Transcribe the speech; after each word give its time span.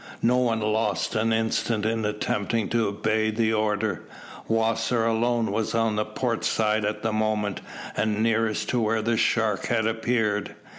No 0.23 0.37
one 0.37 0.59
lost 0.61 1.13
an 1.13 1.31
instant 1.31 1.85
in 1.85 2.05
attempting 2.05 2.69
to 2.69 2.87
obey 2.87 3.29
the 3.29 3.53
order. 3.53 4.01
Wasser 4.47 5.05
alone 5.05 5.51
was 5.51 5.75
on 5.75 5.95
the 5.95 6.05
port 6.05 6.43
side 6.43 6.85
at 6.85 7.03
the 7.03 7.13
moment, 7.13 7.61
and 7.95 8.23
nearest 8.23 8.67
to 8.69 8.79
where 8.81 9.03
the 9.03 9.15
shark 9.15 9.67
had 9.67 9.85
appeared. 9.85 10.55